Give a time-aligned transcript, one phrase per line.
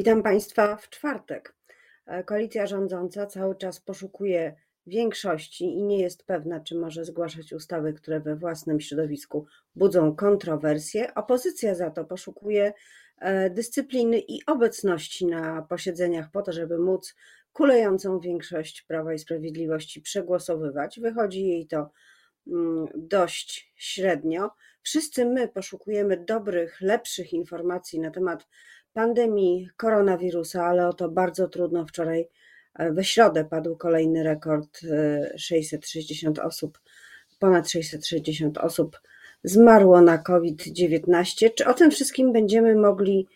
[0.00, 1.54] Witam Państwa w czwartek.
[2.06, 4.54] E, koalicja rządząca cały czas poszukuje
[4.86, 11.14] większości i nie jest pewna, czy może zgłaszać ustawy, które we własnym środowisku budzą kontrowersje.
[11.14, 12.72] Opozycja za to poszukuje
[13.18, 17.14] e, dyscypliny i obecności na posiedzeniach po to, żeby móc
[17.52, 21.00] kulejącą większość Prawa i Sprawiedliwości przegłosowywać.
[21.00, 21.90] Wychodzi jej to
[22.46, 24.50] mm, dość średnio.
[24.82, 28.46] Wszyscy my poszukujemy dobrych, lepszych informacji na temat
[28.92, 31.86] pandemii koronawirusa, ale o to bardzo trudno.
[31.86, 32.28] Wczoraj
[32.74, 34.80] e, we środę padł kolejny rekord
[35.36, 36.80] 660 e, osób,
[37.38, 39.00] ponad 660 osób
[39.44, 41.50] zmarło na COVID-19.
[41.54, 43.26] Czy o tym wszystkim będziemy mogli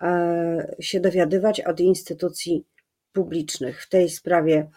[0.00, 2.66] e, się dowiadywać od instytucji
[3.12, 3.82] publicznych?
[3.82, 4.70] W tej sprawie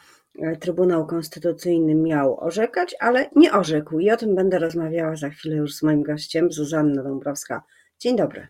[0.60, 4.00] Trybunał Konstytucyjny miał orzekać, ale nie orzekł.
[4.00, 7.64] I o tym będę rozmawiała za chwilę już z moim gościem, Zuzanną Dąbrowska.
[8.00, 8.48] Dzień dobry.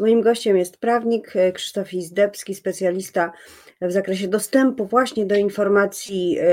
[0.00, 3.32] Moim gościem jest prawnik e, Krzysztof Izdebski, specjalista
[3.80, 6.44] w zakresie dostępu właśnie do informacji e,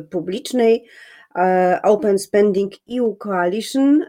[0.00, 0.86] publicznej.
[1.36, 4.04] E, Open Spending EU Coalition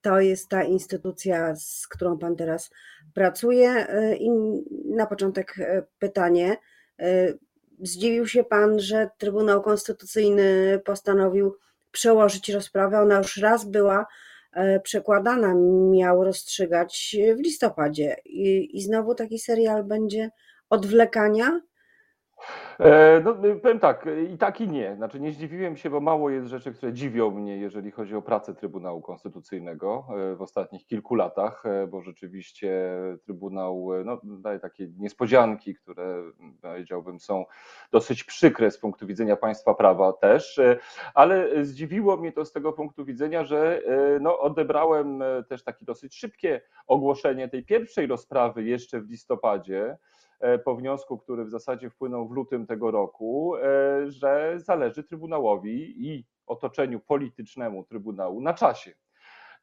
[0.00, 2.70] to jest ta instytucja, z którą Pan teraz
[3.14, 3.86] pracuje.
[4.20, 4.30] I
[4.84, 5.54] na początek
[5.98, 6.56] pytanie.
[7.80, 11.56] Zdziwił się Pan, że Trybunał Konstytucyjny postanowił
[11.92, 13.00] przełożyć rozprawę?
[13.00, 14.06] Ona już raz była
[14.82, 15.54] przekładana
[15.90, 18.16] miał rozstrzygać w listopadzie.
[18.24, 20.30] I, i znowu taki serial będzie
[20.70, 21.67] odwlekania E,
[23.24, 24.96] no, y, powiem tak, i tak i nie.
[24.96, 28.54] Znaczy nie zdziwiłem się, bo mało jest rzeczy, które dziwią mnie, jeżeli chodzi o pracę
[28.54, 32.72] Trybunału Konstytucyjnego e, w ostatnich kilku latach, e, bo rzeczywiście
[33.24, 36.22] Trybunał no, daje takie niespodzianki, które
[36.62, 37.44] powiedziałbym są
[37.92, 40.60] dosyć przykre z punktu widzenia państwa prawa też,
[41.14, 43.82] ale zdziwiło mnie to z tego punktu widzenia, że
[44.20, 49.96] no, odebrałem też takie dosyć szybkie ogłoszenie tej pierwszej rozprawy jeszcze w listopadzie, E,
[50.64, 56.26] po wniosku, który w zasadzie wpłynął w lutym tego roku, e, że zależy Trybunałowi i
[56.46, 58.94] otoczeniu politycznemu Trybunału na czasie.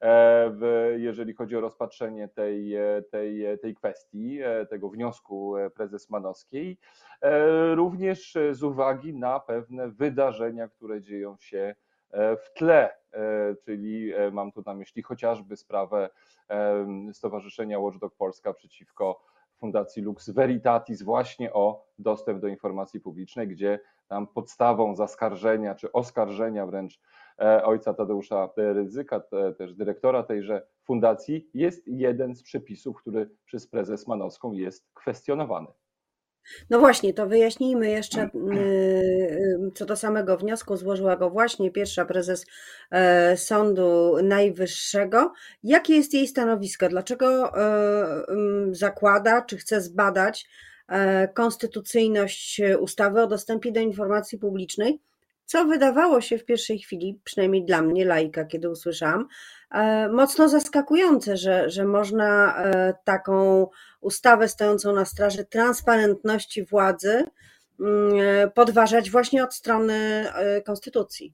[0.01, 0.51] E,
[0.97, 2.73] jeżeli chodzi o rozpatrzenie tej,
[3.11, 6.77] tej, tej kwestii, tego wniosku prezes Manowskiej,
[7.73, 11.75] również z uwagi na pewne wydarzenia, które dzieją się
[12.13, 12.89] w tle,
[13.65, 16.09] czyli mam tu na myśli chociażby sprawę
[17.13, 19.21] Stowarzyszenia Watchdog Polska przeciwko
[19.59, 26.65] Fundacji Lux Veritatis właśnie o dostęp do informacji publicznej, gdzie tam podstawą zaskarżenia czy oskarżenia
[26.65, 26.99] wręcz
[27.39, 29.21] e, ojca Tadeusza Ryzyka,
[29.57, 35.67] też dyrektora tejże fundacji, jest jeden z przepisów, który przez prezes Manowską jest kwestionowany.
[36.69, 38.61] No właśnie, to wyjaśnijmy jeszcze mm, y,
[39.67, 40.77] y, co do samego wniosku.
[40.77, 42.45] Złożyła go właśnie pierwsza prezes
[42.91, 45.33] e, Sądu Najwyższego.
[45.63, 46.89] Jakie jest jej stanowisko?
[46.89, 50.47] Dlaczego e, mm, zakłada, czy chce zbadać
[50.87, 54.99] e, konstytucyjność ustawy o dostępie do informacji publicznej?
[55.45, 59.27] Co wydawało się w pierwszej chwili, przynajmniej dla mnie, laika, kiedy usłyszałam,
[59.75, 63.67] E, mocno zaskakujące, że, że można e, taką
[64.01, 67.23] ustawę stojącą na straży transparentności władzy
[67.79, 70.25] mm, e, podważać właśnie od strony
[70.65, 71.33] konstytucji.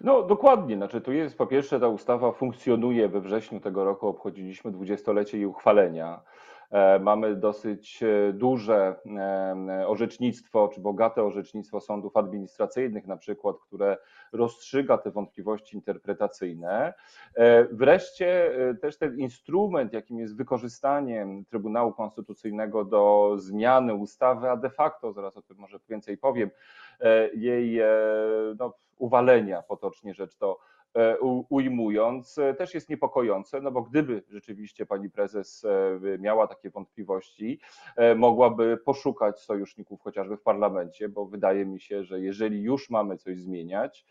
[0.00, 4.72] No dokładnie, znaczy tu jest po pierwsze ta ustawa funkcjonuje we wrześniu tego roku, obchodziliśmy
[4.72, 6.22] dwudziestolecie jej uchwalenia.
[6.70, 8.96] E, mamy dosyć e, duże
[9.78, 13.96] e, orzecznictwo, czy bogate orzecznictwo sądów administracyjnych, na przykład, które
[14.32, 16.94] rozstrzyga te wątpliwości interpretacyjne.
[17.70, 25.12] Wreszcie też ten instrument, jakim jest wykorzystanie Trybunału Konstytucyjnego do zmiany ustawy, a de facto,
[25.12, 26.50] zaraz o tym może więcej powiem,
[27.34, 27.80] jej
[28.58, 30.58] no, uwalenia, potocznie rzecz to
[31.48, 37.60] ujmując, e, też jest niepokojące, no bo gdyby rzeczywiście pani prezes e, miała takie wątpliwości,
[38.16, 43.40] mogłaby poszukać sojuszników chociażby w parlamencie, bo wydaje mi się, że jeżeli już mamy coś
[43.40, 44.06] zmieniać,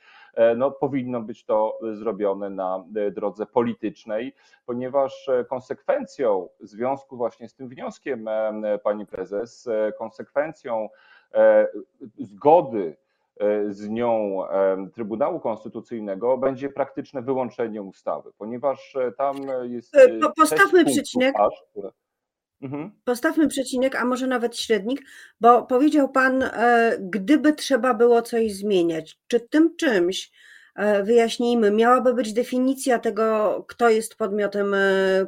[0.57, 4.35] no powinno być to zrobione na drodze politycznej,
[4.65, 8.29] ponieważ konsekwencją w związku właśnie z tym wnioskiem
[8.83, 10.89] pani prezes, konsekwencją
[12.17, 13.02] zgody E,
[13.69, 14.39] z nią
[14.93, 19.95] Trybunału Konstytucyjnego będzie praktyczne wyłączenie ustawy, ponieważ e, tam jest.
[19.95, 21.35] E, postawmy przecinek.
[21.71, 21.89] które...
[22.61, 22.91] mhm.
[23.03, 25.01] Postawmy przecinek, a może nawet średnik,
[25.41, 26.43] bo powiedział Pan,
[26.99, 30.31] gdyby trzeba było coś zmieniać, czy tym czymś,
[31.03, 34.75] wyjaśnijmy, miałaby być definicja tego, kto jest podmiotem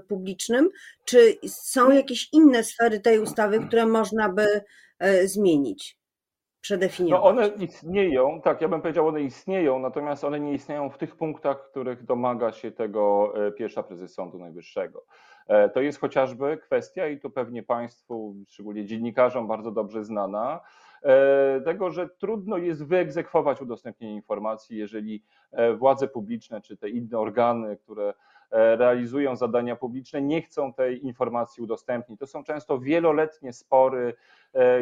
[0.07, 0.69] publicznym,
[1.05, 4.45] czy są jakieś inne sfery tej ustawy, które można by
[5.25, 5.97] zmienić?
[6.65, 7.23] Przedefiniować?
[7.23, 11.15] No one istnieją, tak, ja bym powiedział, one istnieją, natomiast one nie istnieją w tych
[11.15, 15.05] punktach, których domaga się tego e, pierwsza prezes Sądu Najwyższego.
[15.47, 20.59] E, to jest chociażby kwestia, i to pewnie Państwu, szczególnie dziennikarzom, bardzo dobrze znana,
[21.03, 25.23] e, tego, że trudno jest wyegzekwować udostępnienie informacji, jeżeli
[25.77, 28.13] władze publiczne czy te inne organy, które
[28.51, 32.19] realizują zadania publiczne, nie chcą tej informacji udostępnić.
[32.19, 34.13] To są często wieloletnie spory.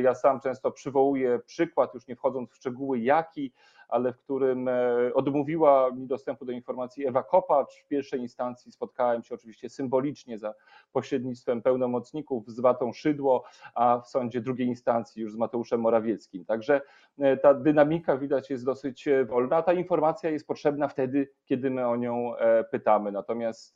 [0.02, 3.54] Ja sam często przywołuję przykład, już nie wchodząc w szczegóły, jaki
[3.90, 4.74] ale w którym e,
[5.14, 7.84] odmówiła mi dostępu do informacji Ewa Kopacz.
[7.86, 10.54] W pierwszej instancji spotkałem się oczywiście symbolicznie za
[10.92, 13.44] pośrednictwem pełnomocników z Watą Szydło,
[13.76, 16.46] a w sądzie drugiej instancji już z Mateuszem Morawieckim.
[16.46, 16.82] Także
[17.20, 21.88] e, ta dynamika widać jest dosyć e, wolna, ta informacja jest potrzebna wtedy, kiedy my
[21.88, 22.34] o nią
[22.72, 23.12] pytamy.
[23.12, 23.76] Natomiast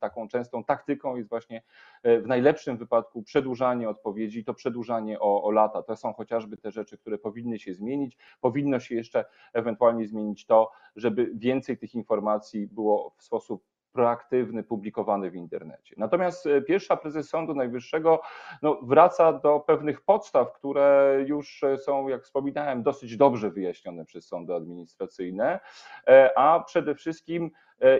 [0.00, 1.62] taką częstą taktyką jest właśnie
[2.04, 5.82] w najlepszym wypadku przedłużanie odpowiedzi, to przedłużanie o, o lata.
[5.82, 8.18] To są chociażby te rzeczy, które powinny się zmienić.
[8.40, 15.30] Powinno się jeszcze ewentualnie zmienić to, żeby więcej tych informacji było w sposób proaktywny, publikowany
[15.30, 15.94] w internecie.
[15.98, 18.20] Natomiast e, pierwsza prezes Sądu Najwyższego
[18.62, 24.26] no, wraca do pewnych podstaw, które już e, są, jak wspominałem, dosyć dobrze wyjaśnione przez
[24.26, 25.60] sądy administracyjne,
[26.06, 27.50] e, a przede wszystkim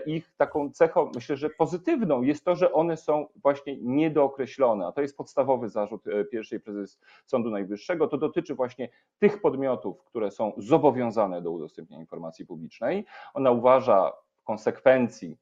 [0.05, 5.01] ich taką cechą, myślę, że pozytywną jest to, że one są właśnie niedookreślone, a to
[5.01, 8.07] jest podstawowy zarzut pierwszej prezes Sądu Najwyższego.
[8.07, 8.89] To dotyczy właśnie
[9.19, 13.05] tych podmiotów, które są zobowiązane do udostępniania informacji publicznej.
[13.33, 15.37] Ona uważa w konsekwencji,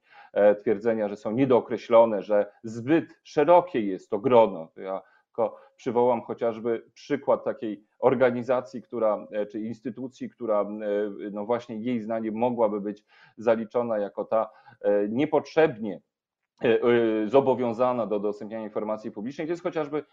[0.60, 4.68] twierdzenia, że są niedookreślone, że zbyt szerokie jest to grono.
[4.78, 5.02] Ja
[5.76, 10.66] przywołam chociażby przykład takiej organizacji, która, e, czy instytucji, która e,
[11.32, 13.06] no właśnie jej zdaniem mogłaby być
[13.38, 14.50] zaliczona jako ta
[15.10, 16.02] niepotrzebnie
[17.26, 19.48] zobowiązana do udostępniania informacji publicznej.
[19.48, 20.04] To jest chociażby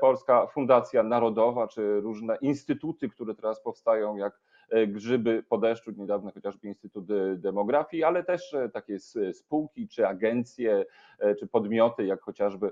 [0.00, 4.53] Polska Fundacja Narodowa, czy różne instytuty, które teraz powstają, jak E,
[4.86, 7.04] grzyby po deszczu, niedawno chociażby Instytut
[7.36, 8.98] Demografii, ale też e, takie
[9.32, 10.84] spółki, czy agencje,
[11.18, 12.70] e, czy podmioty, jak chociażby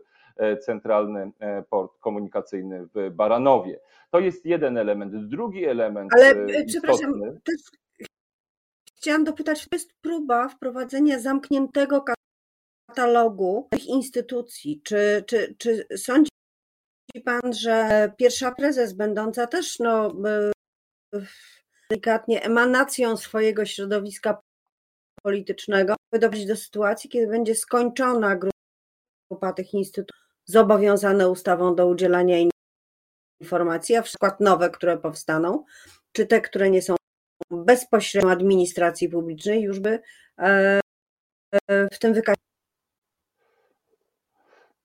[0.60, 1.32] Centralny
[1.70, 3.80] Port Komunikacyjny w Baranowie.
[4.10, 5.28] To jest jeden element.
[5.28, 6.10] Drugi element.
[6.14, 7.12] Ale przepraszam,
[7.44, 7.56] też
[8.96, 12.04] chciałam dopytać, to jest próba wprowadzenia zamkniętego
[12.88, 14.80] katalogu tych instytucji.
[14.84, 16.30] Czy, czy, czy sądzi
[17.24, 20.14] pan, że pierwsza prezes będąca też no,
[21.92, 24.40] delikatnie emanacją swojego środowiska
[25.22, 28.38] politycznego, doprowadzić do sytuacji, kiedy będzie skończona
[29.30, 32.36] grupa tych instytutów zobowiązane ustawą do udzielania
[33.40, 35.64] informacji, a w przykład nowe, które powstaną,
[36.12, 36.96] czy te, które nie są
[37.50, 40.00] bezpośrednio administracji publicznej, już by
[40.38, 40.80] e,
[41.68, 42.51] e, w tym wykazie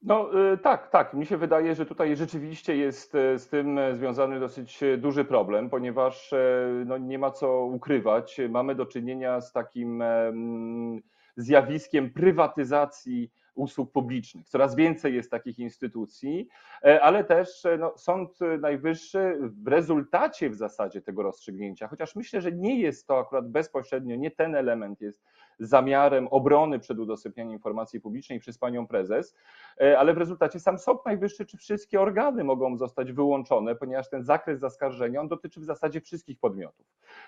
[0.01, 1.13] no y, tak, tak.
[1.13, 6.33] Mi się wydaje, że tutaj rzeczywiście jest e, z tym związany dosyć duży problem, ponieważ
[6.33, 6.38] e,
[6.85, 8.41] no, nie ma co ukrywać.
[8.49, 10.03] Mamy do czynienia z takim
[11.35, 14.49] zjawiskiem prywatyzacji usług publicznych.
[14.49, 16.47] Coraz więcej jest takich instytucji,
[16.83, 22.51] e, ale też no, Sąd Najwyższy w rezultacie w zasadzie tego rozstrzygnięcia, chociaż myślę, że
[22.51, 25.23] nie jest to akurat bezpośrednio, nie ten element jest
[25.59, 29.67] zamiarem obrony przed udostępnianiem informacji publicznej przez panią prezes, e,
[29.97, 34.59] ale w rezultacie sam Sąd Najwyższy czy wszystkie organy mogą zostać wyłączone, ponieważ ten zakres
[34.59, 36.85] zaskarżenia on dotyczy w zasadzie wszystkich podmiotów.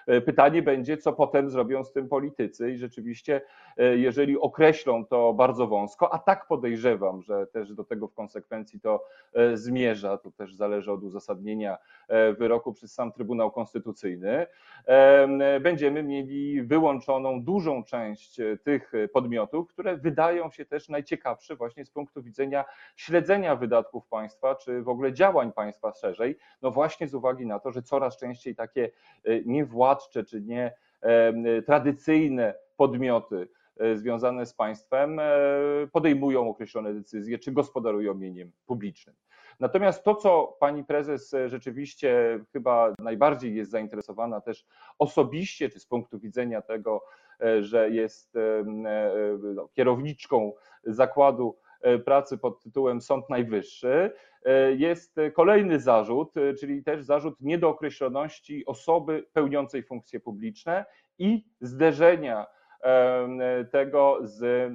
[0.08, 3.42] E, pytanie będzie, co potem zrobią z tym politycy i rzeczywiście,
[3.78, 8.80] e, jeżeli określą to bardzo wąsko, a tak podejrzewam, że też do tego w konsekwencji
[8.80, 9.06] to
[9.54, 11.78] zmierza, to też zależy od uzasadnienia
[12.38, 14.48] wyroku przez sam Trybunał Konstytucyjny,
[15.62, 21.86] będziemy mieli wyłączoną dużą część e, tych e, podmiotów, które wydają się też najciekawsze właśnie
[21.86, 22.39] z punktu widzenia
[22.96, 27.72] śledzenia wydatków państwa, czy w ogóle działań państwa szerzej, no właśnie z uwagi na to,
[27.72, 28.90] że coraz częściej takie
[29.24, 30.74] e, niewładcze czy nie
[31.66, 33.48] tradycyjne podmioty
[33.96, 35.22] związane z państwem
[35.92, 39.16] podejmują określone decyzje, czy gospodarują mieniem publicznym.
[39.60, 44.66] Natomiast to, co pani prezes rzeczywiście chyba najbardziej jest zainteresowana też
[44.98, 47.02] osobiście, czy z punktu widzenia tego,
[47.40, 48.66] E, że jest e, e,
[49.56, 50.54] no, kierowniczką
[50.84, 51.58] zakładu
[52.06, 54.12] pracy pod tytułem Sąd Najwyższy,
[54.78, 60.86] jest kolejny zarzut, czyli też zarzut niedookreśloności osoby pełniącej funkcje publiczne
[61.18, 62.46] i zderzenia
[63.72, 64.72] tego z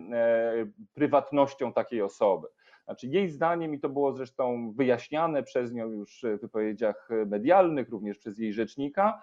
[0.95, 2.49] prywatnością takiej osoby.
[2.85, 8.19] Znaczy jej zdaniem, i to było zresztą wyjaśniane przez nią już w wypowiedziach medialnych, również
[8.19, 9.23] przez jej rzecznika,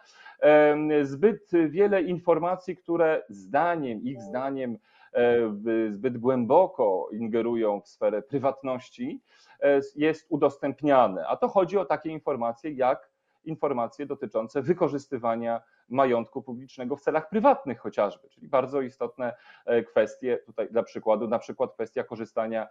[1.02, 4.78] zbyt wiele informacji, które zdaniem, ich zdaniem e,
[5.90, 9.22] zbyt głęboko ingerują w sferę prywatności,
[9.62, 11.28] e, jest udostępniane.
[11.28, 13.12] A to chodzi o takie informacje jak
[13.44, 19.36] informacje dotyczące wykorzystywania majątku publicznego w celach prywatnych chociażby, czyli bardzo istotne
[19.88, 22.68] kwestie, tutaj dla przykładu, na przykład kwestia korzystania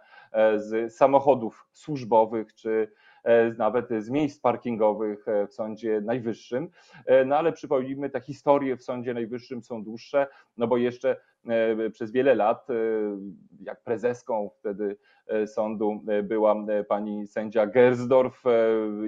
[0.55, 3.10] z samochodów służbowych czy E,
[3.57, 6.69] nawet z miejsc parkingowych e, w Sądzie Najwyższym.
[7.05, 11.15] E, no ale przypomnijmy, te historie w Sądzie Najwyższym są dłuższe, no bo jeszcze
[11.91, 12.67] przez wiele lat,
[13.61, 14.97] jak prezeską wtedy
[15.45, 16.55] sądu była
[16.87, 18.43] pani sędzia Gersdorf,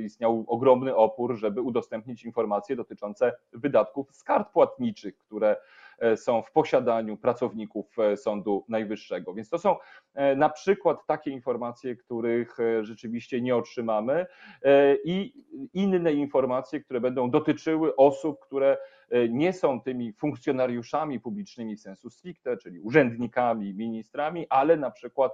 [0.03, 5.58] istniał ogromny opór, żeby udostępnić informacje dotyczące wydatków z kart płatniczych, które E,
[6.15, 9.33] są w posiadaniu pracowników e, Sądu Najwyższego.
[9.33, 9.75] Więc to są
[10.13, 14.25] e, na przykład takie informacje, których rzeczywiście nie otrzymamy
[15.03, 15.33] i
[15.74, 18.77] inne informacje, które będą dotyczyły osób, które
[19.29, 25.31] nie są tymi funkcjonariuszami publicznymi sensu stricte, czyli urzędnikami, ministrami, ale na przykład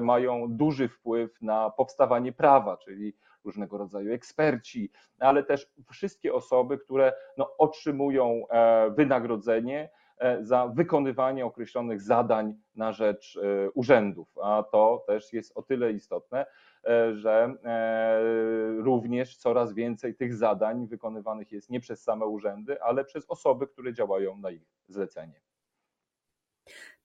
[0.00, 3.14] mają duży wpływ na powstawanie prawa, czyli
[3.44, 11.46] różnego rodzaju eksperci, ale też wszystkie osoby, które no, otrzymują e, wynagrodzenie e, za wykonywanie
[11.46, 14.28] określonych zadań na rzecz e, urzędów.
[14.42, 16.46] A to też jest o tyle istotne,
[17.12, 17.54] że
[18.78, 23.92] również coraz więcej tych zadań wykonywanych jest nie przez same urzędy, ale przez osoby, które
[23.94, 25.40] działają na ich zlecenie.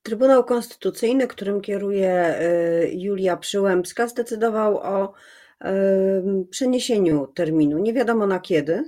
[0.03, 2.39] Trybunał Konstytucyjny, którym kieruje
[2.91, 5.13] Julia Przyłębska, zdecydował o
[6.49, 7.77] przeniesieniu terminu.
[7.77, 8.83] Nie wiadomo na kiedy,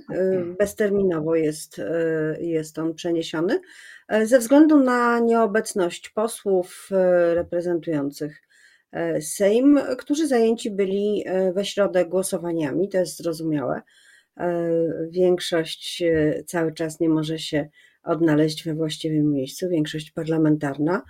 [0.58, 3.60] bezterminowo jest, e, jest on przeniesiony,
[4.08, 8.47] e, ze względu na nieobecność posłów e, reprezentujących
[9.20, 13.82] Sejm, którzy zajęci byli we środę głosowaniami, to jest zrozumiałe.
[15.10, 16.02] Większość
[16.46, 17.68] cały czas nie może się
[18.02, 21.02] odnaleźć we właściwym miejscu, większość parlamentarna.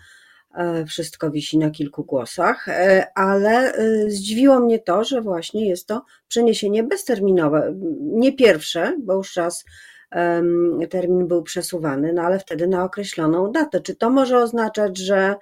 [0.55, 5.87] E, wszystko wisi na kilku głosach, e, ale e, zdziwiło mnie to, że właśnie jest
[5.87, 7.75] to przeniesienie bezterminowe.
[8.01, 9.65] Nie pierwsze, bo już raz
[10.91, 13.81] termin był przesuwany, no ale wtedy na określoną datę.
[13.81, 15.35] Czy to może oznaczać, że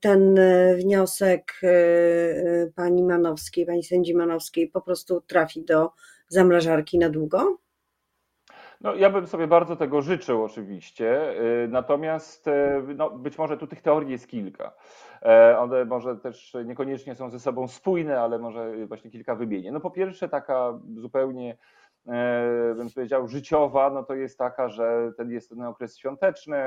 [0.00, 0.38] ten
[0.76, 1.60] wniosek
[2.74, 5.90] pani Manowskiej, pani sędzi Manowskiej po prostu trafi do
[6.28, 7.58] zamrażarki na długo?
[8.80, 11.34] No, ja bym sobie bardzo tego życzył oczywiście,
[11.68, 12.46] natomiast
[12.96, 14.72] no, być może tu tych teorii jest kilka.
[15.22, 19.72] E, one może też niekoniecznie są ze sobą spójne, ale może właśnie kilka wymienię.
[19.72, 21.58] No po pierwsze taka zupełnie
[22.06, 26.58] e, bym powiedział życiowa, no to jest taka, że ten jest ten okres świąteczny,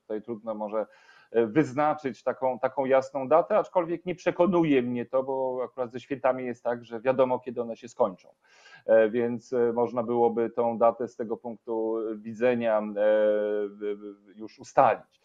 [0.00, 0.86] tutaj trudno może E,
[1.32, 6.64] wyznaczyć taką, taką jasną datę, aczkolwiek nie przekonuje mnie to, bo akurat ze świętami jest
[6.64, 8.28] tak, że wiadomo, kiedy one się skończą.
[8.86, 12.82] E, więc e, można byłoby tą datę z tego punktu widzenia
[14.34, 15.20] już ustalić.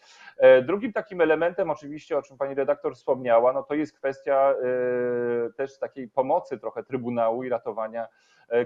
[0.66, 4.54] Drugim takim elementem, oczywiście, o czym pani redaktor wspomniała, no to jest kwestia
[5.56, 8.08] też takiej pomocy trochę Trybunału i ratowania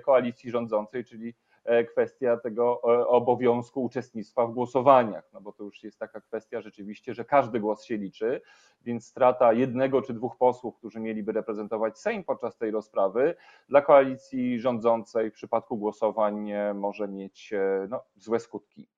[0.04, 1.49] koalicji rządzącej, czyli E,
[1.92, 7.14] kwestia tego e, obowiązku uczestnictwa w głosowaniach, no bo to już jest taka kwestia rzeczywiście,
[7.14, 8.40] że każdy głos się liczy,
[8.82, 13.34] więc strata jednego czy dwóch posłów, którzy mieliby reprezentować Sejm podczas tej rozprawy,
[13.68, 17.54] dla koalicji rządzącej w przypadku głosowań e, może mieć
[17.88, 18.88] no, złe skutki.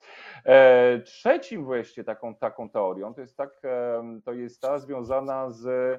[1.04, 3.62] Trzecim właśnie taką, taką teorią to jest, tak,
[4.24, 5.98] to jest ta związana z E,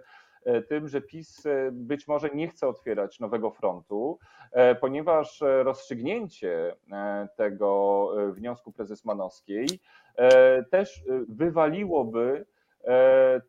[0.70, 4.20] tym, że PiS e, być może nie chce otwierać nowego frontu,
[4.52, 6.76] e, ponieważ rozstrzygnięcie
[7.36, 9.68] tego wniosku prezes Manowskiej
[10.72, 12.46] też wywaliłoby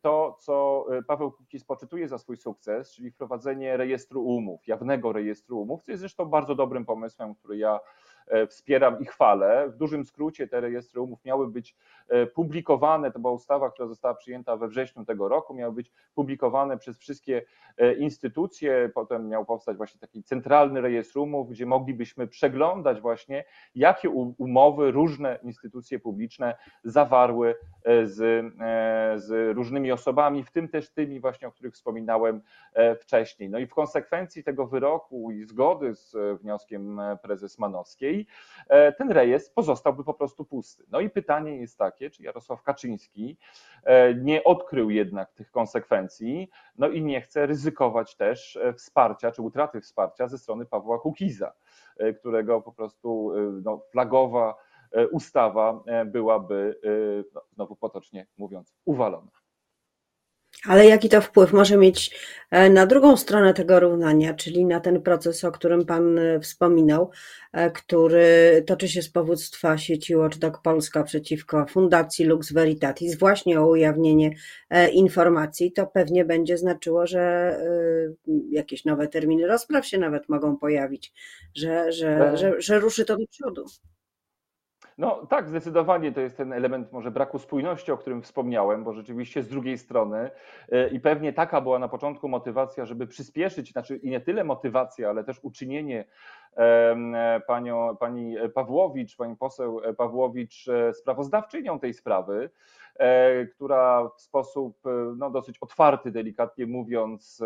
[0.01, 5.83] to, co Paweł Kukiz poczytuje za swój sukces, czyli wprowadzenie rejestru umów, jawnego rejestru umów,
[5.83, 8.04] co jest zresztą bardzo dobrym pomysłem, który ja E,
[8.47, 9.69] wspieram i chwalę.
[9.69, 11.75] W dużym skrócie te rejestry umów miały być
[12.09, 16.77] e, publikowane, to była ustawa, która została przyjęta we wrześniu tego roku, miały być publikowane
[16.77, 17.41] przez wszystkie
[17.77, 23.43] e, instytucje, potem miał powstać właśnie taki centralny rejestr umów, gdzie moglibyśmy przeglądać właśnie,
[23.75, 27.55] jakie umowy różne instytucje publiczne zawarły
[28.03, 28.45] z,
[29.23, 32.41] z różnymi osobami, w tym też tymi właśnie, o których wspominałem
[32.99, 33.49] wcześniej.
[33.49, 38.14] No i w konsekwencji tego wyroku i zgody z wnioskiem prezes Manowskiej,
[38.69, 40.83] E, ten rejestr pozostałby po prostu pusty.
[40.91, 43.37] No i pytanie jest takie, czy Jarosław Kaczyński
[43.83, 49.41] e, nie odkrył jednak tych konsekwencji, no i nie chce ryzykować też e, wsparcia, czy
[49.41, 51.53] utraty wsparcia ze strony Pawła Kukiza,
[52.19, 53.31] którego po prostu
[53.63, 54.55] no, flagowa
[55.11, 56.79] ustawa byłaby,
[57.33, 59.31] no, znowu potocznie mówiąc, uwalona.
[60.63, 62.19] Ale jaki to wpływ może mieć
[62.51, 67.11] e, na drugą stronę tego równania, czyli na ten proces, o którym Pan e, wspominał,
[67.53, 73.67] e, który toczy się z powództwa sieci Watchdog Polska przeciwko Fundacji Lux Veritatis, właśnie o
[73.67, 74.31] ujawnienie
[74.93, 77.55] informacji, to pewnie będzie znaczyło, że
[78.49, 81.13] jakieś nowe terminy rozpraw się nawet mogą pojawić,
[81.55, 83.65] że, że, że, że ruszy to do przodu.
[84.97, 89.43] No tak, zdecydowanie to jest ten element może braku spójności, o którym wspomniałem, bo rzeczywiście
[89.43, 90.31] z drugiej strony
[90.71, 95.09] e, i pewnie taka była na początku motywacja, żeby przyspieszyć, znaczy i nie tyle motywacja,
[95.09, 96.05] ale też uczynienie
[97.47, 102.49] panią, pani Pawłowicz, pani poseł Pawłowicz e, sprawozdawczynią tej sprawy,
[102.95, 104.77] e, która w sposób
[105.17, 107.43] no, dosyć otwarty, delikatnie mówiąc,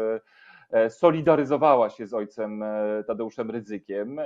[0.90, 2.64] solidaryzowała się z ojcem
[3.08, 4.20] Tadeuszem Ryzykiem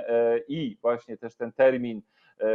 [0.48, 2.02] i właśnie też ten termin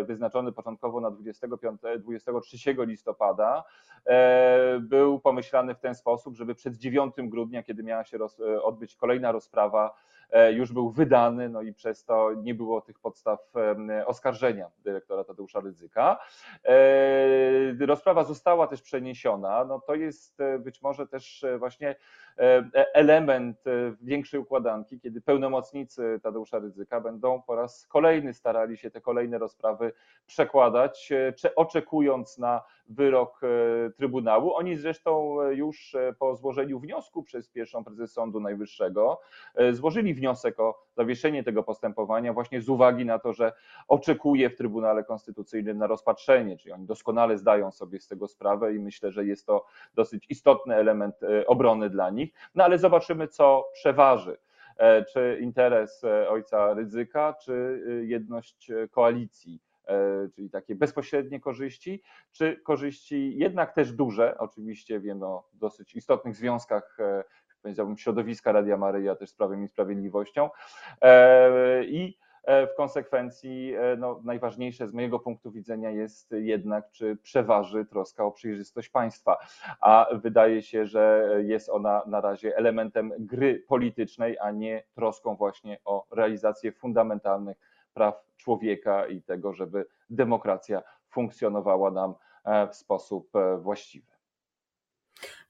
[0.06, 3.64] wyznaczony początkowo na 25, 23 listopada,
[4.06, 8.64] e, był pomyślany w ten sposób, żeby przed 9 grudnia, kiedy miała się roz, e,
[8.64, 9.96] odbyć kolejna rozprawa,
[10.52, 13.40] już był wydany, no i przez to nie było tych podstaw
[14.06, 16.20] oskarżenia dyrektora Tadeusza Rydzyka.
[17.80, 19.66] Rozprawa została też przeniesiona.
[19.66, 21.96] No to jest być może też właśnie
[22.94, 23.58] element
[24.02, 29.94] większej układanki, kiedy pełnomocnicy Tadeusza Rydzyka będą po raz kolejny starali się te kolejne rozprawy
[30.26, 34.56] przekładać, e, oczekując na wyrok e, Trybunału.
[34.56, 39.22] Oni zresztą e, już po złożeniu wniosku przez pierwszą prezes Sądu Najwyższego
[39.72, 43.54] złożyli wniosek o zawieszenie tego postępowania właśnie z uwagi na to, że
[43.88, 48.80] oczekuje w Trybunale Konstytucyjnym na rozpatrzenie, czyli oni doskonale zdają sobie z tego sprawę i
[48.80, 51.16] myślę, że jest to dosyć istotny element
[51.48, 52.34] obrony dla nich.
[52.56, 54.38] No ale zobaczymy, co przeważy
[54.80, 59.62] E, czy interes e, ojca ryzyka, czy e, jedność koalicji,
[60.36, 66.98] czyli takie bezpośrednie korzyści, czy korzyści jednak też duże, oczywiście wiemy o dosyć istotnych związkach
[67.62, 70.50] powiedziałbym środowiska Radia Maryja też z Prawem i Sprawiedliwością
[71.84, 72.18] i
[72.50, 78.26] E, w konsekwencji e, no, najważniejsze z mojego punktu widzenia jest jednak, czy przeważy troska
[78.26, 79.38] o przejrzystość państwa.
[79.82, 85.78] A wydaje się, że jest ona na razie elementem gry politycznej, a nie troską właśnie
[85.86, 87.58] o realizację fundamentalnych
[87.94, 94.09] praw człowieka i tego, żeby demokracja funkcjonowała nam e, w sposób właściwy.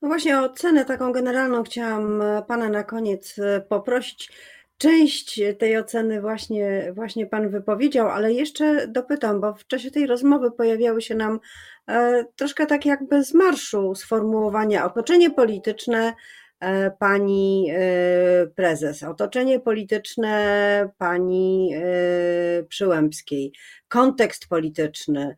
[0.02, 3.36] No właśnie o ocenę taką generalną chciałam Pana na koniec
[3.70, 4.32] poprosić.
[4.80, 10.52] Część tej oceny właśnie, właśnie Pan wypowiedział, ale jeszcze dopytam, bo w czasie tej rozmowy
[10.52, 11.40] pojawiały się nam
[11.88, 16.14] e, troszkę tak jakby z marszu sformułowania otoczenie polityczne
[16.60, 21.74] e, pani e, prezes, otoczenie polityczne pani
[22.70, 23.54] Przyłębskiej,
[23.88, 25.36] kontekst polityczny.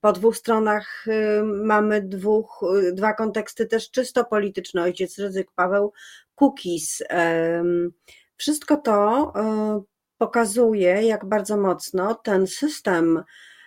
[0.00, 1.06] Po dwóch stronach
[1.44, 2.60] mamy dwóch,
[2.92, 4.82] dwa konteksty też czysto polityczne.
[4.82, 5.92] Ojciec Ryzyk Paweł
[6.34, 7.02] cookies.
[8.36, 9.82] Wszystko to e,
[10.18, 13.22] pokazuje, jak bardzo mocno ten system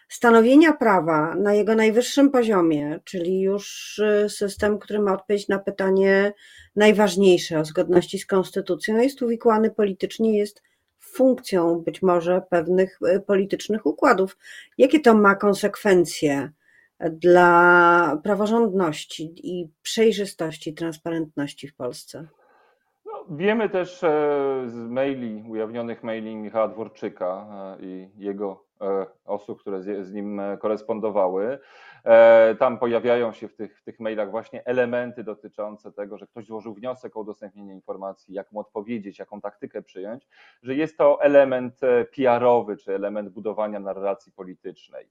[0.09, 6.33] stanowienia prawa na jego najwyższym poziomie, czyli już e, system, który ma odpowiedzieć na pytanie
[6.75, 10.61] najważniejsze o zgodności z konstytucją, jest uwikłany politycznie, jest
[11.17, 14.37] funkcją być może pewnych e, politycznych układów.
[14.77, 16.51] Jakie to ma konsekwencje
[16.99, 22.27] dla praworządności i przejrzystości, transparentności w Polsce?
[23.29, 24.07] Wiemy też e,
[24.67, 27.47] z maili, ujawnionych maili Michała Dworczyka
[27.81, 28.66] e, i jego e,
[29.25, 31.59] osób, które z nim korespondowały.
[32.59, 36.73] Tam pojawiają się w tych, w tych mailach właśnie elementy dotyczące tego, że ktoś złożył
[36.73, 40.27] wniosek o udostępnienie informacji, jak mu odpowiedzieć, jaką taktykę przyjąć,
[40.63, 41.79] że jest to element
[42.15, 45.09] PR-owy czy element budowania narracji politycznej.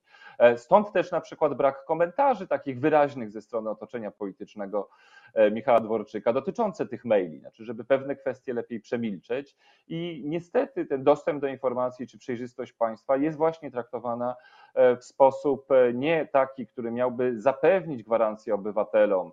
[0.56, 4.88] Stąd też na przykład brak komentarzy takich wyraźnych ze strony otoczenia politycznego
[5.36, 9.56] E, Michała Dworczyka dotyczące tych maili, znaczy, żeby pewne kwestie lepiej przemilczeć.
[9.88, 14.36] I niestety ten dostęp do informacji czy przejrzystość państwa jest właśnie traktowana
[14.74, 19.32] e, w sposób e, nie taki, który miałby zapewnić gwarancję obywatelom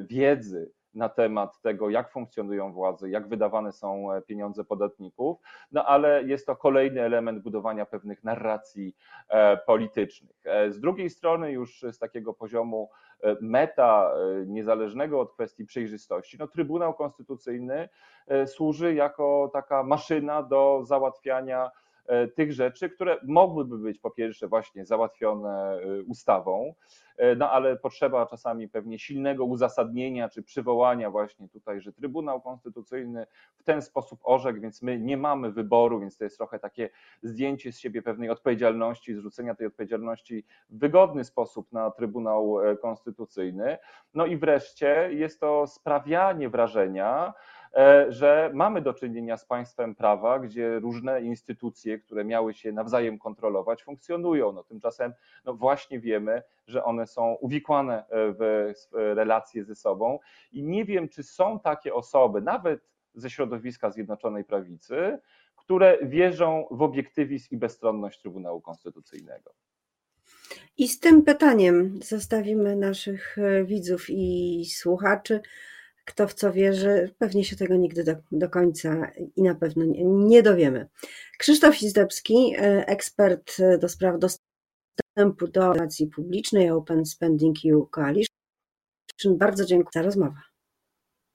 [0.00, 5.38] wiedzy, na temat tego, jak funkcjonują władze, jak wydawane są pieniądze podatników,
[5.72, 8.96] no ale jest to kolejny element budowania pewnych narracji
[9.66, 10.44] politycznych.
[10.68, 12.90] Z drugiej strony, już z takiego poziomu
[13.40, 17.88] meta e, niezależnego od kwestii przejrzystości, no Trybunał Konstytucyjny
[18.26, 21.70] e, służy jako taka maszyna do załatwiania e,
[22.34, 26.74] tych rzeczy, które mogłyby być po pierwsze właśnie załatwione ustawą,
[27.36, 33.62] no ale potrzeba czasami pewnie silnego uzasadnienia czy przywołania właśnie tutaj, że Trybunał Konstytucyjny w
[33.62, 36.90] ten sposób orzekł, więc my nie mamy wyboru, więc to jest trochę takie
[37.22, 43.78] zdjęcie z siebie pewnej odpowiedzialności, zrzucenia tej odpowiedzialności w wygodny sposób na Trybunał e, Konstytucyjny.
[44.14, 47.59] No i wreszcie jest to sprawianie wrażenia, E,
[48.08, 53.82] że mamy do czynienia z państwem prawa, gdzie różne instytucje, które miały się nawzajem kontrolować,
[53.82, 54.52] funkcjonują.
[54.52, 55.12] No, tymczasem
[55.44, 60.18] no właśnie wiemy, że one są uwikłane e, w relacje ze sobą
[60.52, 65.18] i nie wiem, czy są takie osoby, nawet ze środowiska Zjednoczonej Prawicy,
[65.56, 69.54] które wierzą w obiektywizm i bezstronność Trybunału Konstytucyjnego.
[70.78, 75.40] I z tym pytaniem zostawimy naszych e, widzów i słuchaczy.
[76.10, 80.04] Kto w co wierzy, pewnie się tego nigdy do, do końca i na pewno nie,
[80.04, 80.88] nie dowiemy.
[81.38, 88.36] Krzysztof Izdebski, e, ekspert do spraw dostępu do informacji publicznej Open Spending EU Coalition.
[89.26, 90.40] Bardzo dziękuję za rozmowę.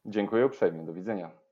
[0.06, 0.86] Dziękuję uprzejmie.
[0.86, 1.45] Do widzenia.